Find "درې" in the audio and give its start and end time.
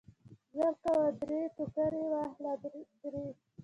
1.19-1.39, 2.63-2.83